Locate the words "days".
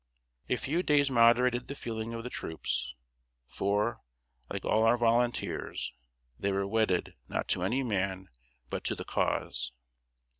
0.81-1.11